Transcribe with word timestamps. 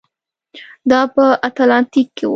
دا 0.89 1.01
په 1.13 1.25
اتلانتیک 1.47 2.07
کې 2.17 2.23
و. 2.27 2.29